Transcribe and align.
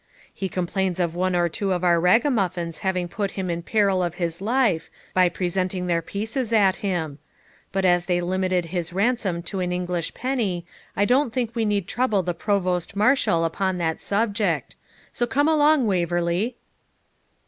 He 0.33 0.49
complains 0.49 0.99
of 0.99 1.13
one 1.13 1.35
or 1.35 1.47
two 1.47 1.73
of 1.73 1.83
our 1.83 1.99
ragamuffins 1.99 2.79
having 2.79 3.07
put 3.07 3.29
him 3.37 3.51
in 3.51 3.61
peril 3.61 4.01
of 4.01 4.15
his 4.15 4.41
life 4.41 4.89
by 5.13 5.29
presenting 5.29 5.85
their 5.85 6.01
pieces 6.01 6.51
at 6.51 6.77
him; 6.77 7.19
but 7.71 7.85
as 7.85 8.07
they 8.07 8.19
limited 8.19 8.65
his 8.73 8.91
ransom 8.91 9.43
to 9.43 9.59
an 9.59 9.71
English 9.71 10.15
penny, 10.15 10.65
I 10.95 11.05
don't 11.05 11.31
think 11.31 11.53
we 11.55 11.65
need 11.65 11.87
trouble 11.87 12.23
the 12.23 12.33
provost 12.33 12.95
marshal 12.95 13.45
upon 13.45 13.77
that 13.77 14.01
subject. 14.01 14.75
So 15.13 15.27
come 15.27 15.47
along, 15.47 15.85
Waverley.' 15.85 16.55